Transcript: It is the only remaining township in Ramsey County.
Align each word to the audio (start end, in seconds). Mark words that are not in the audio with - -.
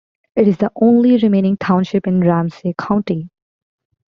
It 0.35 0.47
is 0.47 0.57
the 0.57 0.71
only 0.77 1.17
remaining 1.19 1.57
township 1.57 2.07
in 2.07 2.21
Ramsey 2.21 2.73
County. 2.75 3.29